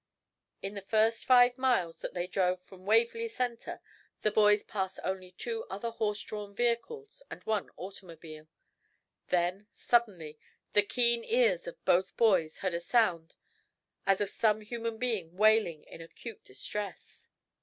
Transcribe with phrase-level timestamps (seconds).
[0.63, 3.79] In the first five miles that they drove from Waverly Center
[4.23, 8.47] the boys passed only two other horse drawn vehicles and one automobile.
[9.27, 10.39] Then, suddenly,
[10.73, 13.35] the keen ears of both boys heard a sound
[14.07, 17.29] as of some human being wailing in acute distress.